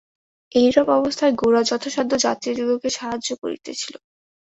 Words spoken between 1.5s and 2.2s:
যথাসাধ্য